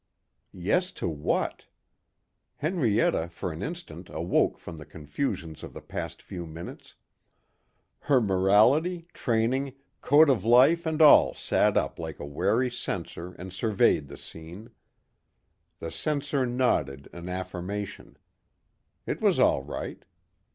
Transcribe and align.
Yes 0.55 0.91
to 0.93 1.07
what? 1.07 1.67
Henrietta 2.55 3.29
for 3.29 3.51
an 3.51 3.61
instant 3.61 4.09
awoke 4.09 4.57
from 4.57 4.77
the 4.79 4.83
confusions 4.87 5.61
of 5.61 5.73
the 5.73 5.79
past 5.81 6.23
few 6.23 6.47
minutes. 6.47 6.95
Her 7.99 8.19
morality, 8.19 9.05
training, 9.13 9.75
code 10.01 10.27
of 10.27 10.43
life 10.43 10.87
and 10.87 11.03
all 11.03 11.35
sat 11.35 11.77
up 11.77 11.99
like 11.99 12.19
a 12.19 12.25
wary 12.25 12.71
censor 12.71 13.33
and 13.33 13.53
surveyed 13.53 14.07
the 14.07 14.17
scene. 14.17 14.71
The 15.77 15.91
censor 15.91 16.47
nodded 16.47 17.07
an 17.13 17.29
affirmation. 17.29 18.17
It 19.05 19.21
was 19.21 19.37
all 19.37 19.61
right. 19.61 20.03